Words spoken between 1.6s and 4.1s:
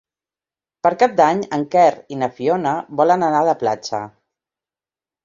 Quer i na Fiona volen anar a la platja.